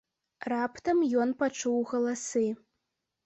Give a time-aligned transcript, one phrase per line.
[0.51, 2.45] Раптам ён пачуў галасы.